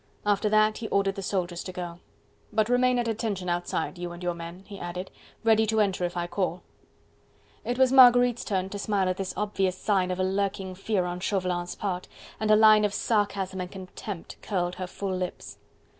After 0.25 0.49
that 0.49 0.79
he 0.79 0.87
ordered 0.87 1.13
the 1.13 1.21
soldiers 1.21 1.63
to 1.63 1.71
go. 1.71 1.99
"But 2.51 2.69
remain 2.69 2.97
at 2.97 3.07
attention 3.07 3.49
outside, 3.49 3.99
you 3.99 4.11
and 4.13 4.23
your 4.23 4.33
men," 4.33 4.63
he 4.65 4.79
added, 4.79 5.11
"ready 5.43 5.67
to 5.67 5.79
enter 5.79 6.03
if 6.05 6.17
I 6.17 6.25
call." 6.25 6.63
It 7.63 7.77
was 7.77 7.91
Marguerite's 7.91 8.43
turn 8.43 8.69
to 8.69 8.79
smile 8.79 9.07
at 9.09 9.17
this 9.17 9.35
obvious 9.37 9.77
sign 9.77 10.09
of 10.09 10.19
a 10.19 10.23
lurking 10.23 10.73
fear 10.73 11.05
on 11.05 11.19
Chauvelin's 11.19 11.75
part, 11.75 12.07
and 12.39 12.49
a 12.49 12.55
line 12.55 12.83
of 12.83 12.95
sarcasm 12.95 13.61
and 13.61 13.69
contempt 13.71 14.37
curled 14.41 14.73
her 14.81 14.87
full 14.87 15.15
lips. 15.15 15.59